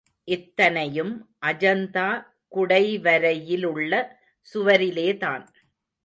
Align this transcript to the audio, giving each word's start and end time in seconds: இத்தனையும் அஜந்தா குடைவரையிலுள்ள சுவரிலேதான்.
இத்தனையும் 0.27 1.11
அஜந்தா 1.45 2.05
குடைவரையிலுள்ள 2.55 3.93
சுவரிலேதான். 4.47 5.45